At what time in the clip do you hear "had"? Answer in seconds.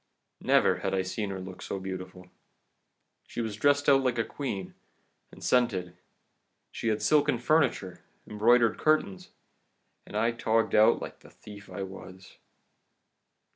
0.77-0.95, 6.87-7.03